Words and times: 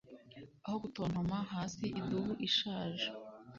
Aho 0.65 0.75
gutontoma 0.83 1.37
hasi 1.51 1.85
idubu 1.99 2.33
ishaje 2.47 3.07